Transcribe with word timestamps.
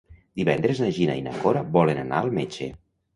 Divendres 0.39 0.79
na 0.83 0.87
Gina 0.95 1.17
i 1.19 1.21
na 1.25 1.33
Cora 1.43 1.61
volen 1.75 1.99
anar 2.05 2.23
al 2.23 2.33
metge. 2.39 2.71